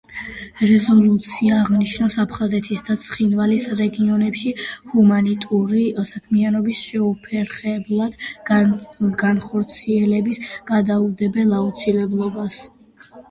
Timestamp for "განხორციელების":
9.25-10.43